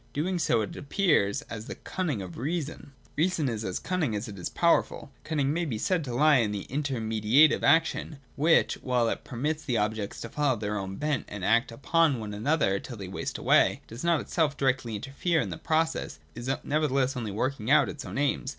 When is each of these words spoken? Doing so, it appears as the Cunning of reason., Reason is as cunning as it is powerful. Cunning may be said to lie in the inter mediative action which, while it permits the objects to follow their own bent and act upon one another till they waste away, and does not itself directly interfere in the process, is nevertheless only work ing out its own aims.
Doing 0.13 0.39
so, 0.39 0.61
it 0.61 0.75
appears 0.75 1.43
as 1.43 1.67
the 1.67 1.75
Cunning 1.75 2.23
of 2.23 2.35
reason., 2.39 2.91
Reason 3.15 3.47
is 3.47 3.63
as 3.63 3.77
cunning 3.77 4.15
as 4.15 4.27
it 4.27 4.39
is 4.39 4.49
powerful. 4.49 5.11
Cunning 5.23 5.53
may 5.53 5.63
be 5.63 5.77
said 5.77 6.03
to 6.05 6.15
lie 6.15 6.37
in 6.37 6.49
the 6.51 6.65
inter 6.71 6.95
mediative 6.99 7.61
action 7.61 8.17
which, 8.35 8.79
while 8.81 9.07
it 9.09 9.23
permits 9.23 9.63
the 9.63 9.77
objects 9.77 10.19
to 10.21 10.29
follow 10.29 10.55
their 10.57 10.75
own 10.75 10.95
bent 10.95 11.25
and 11.27 11.45
act 11.45 11.71
upon 11.71 12.19
one 12.19 12.33
another 12.33 12.79
till 12.79 12.97
they 12.97 13.07
waste 13.09 13.37
away, 13.37 13.73
and 13.73 13.81
does 13.87 14.03
not 14.03 14.19
itself 14.21 14.57
directly 14.57 14.95
interfere 14.95 15.39
in 15.39 15.51
the 15.51 15.57
process, 15.59 16.17
is 16.33 16.49
nevertheless 16.63 17.15
only 17.15 17.29
work 17.29 17.59
ing 17.59 17.69
out 17.69 17.87
its 17.87 18.03
own 18.03 18.17
aims. 18.17 18.49